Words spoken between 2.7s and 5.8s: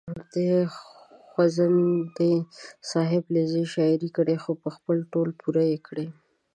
صاحب لیږه شاعري کړې خو په تول پوره یې